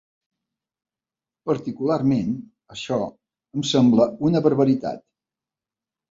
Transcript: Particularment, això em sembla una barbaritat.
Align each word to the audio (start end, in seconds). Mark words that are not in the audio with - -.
Particularment, 1.49 2.31
això 2.75 2.97
em 3.59 3.65
sembla 3.73 4.07
una 4.31 4.41
barbaritat. 4.47 5.05